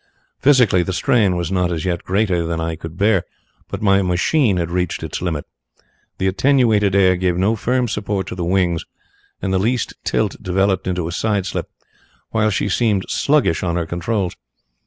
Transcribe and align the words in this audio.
Physically, 0.39 0.81
the 0.81 0.93
strain 0.93 1.35
was 1.35 1.51
not 1.51 1.71
as 1.71 1.85
yet 1.85 2.01
greater 2.03 2.43
than 2.43 2.59
I 2.59 2.75
could 2.75 2.97
bear 2.97 3.23
but 3.69 3.83
my 3.83 4.01
machine 4.01 4.57
had 4.57 4.71
reached 4.71 5.03
its 5.03 5.21
limit. 5.21 5.45
The 6.17 6.25
attenuated 6.25 6.95
air 6.95 7.15
gave 7.15 7.37
no 7.37 7.55
firm 7.55 7.87
support 7.87 8.25
to 8.29 8.35
the 8.35 8.43
wings, 8.43 8.83
and 9.43 9.53
the 9.53 9.59
least 9.59 9.93
tilt 10.03 10.41
developed 10.41 10.87
into 10.87 11.07
side 11.11 11.45
slip, 11.45 11.69
while 12.31 12.49
she 12.49 12.67
seemed 12.67 13.05
sluggish 13.09 13.61
on 13.61 13.75
her 13.75 13.85
controls. 13.85 14.35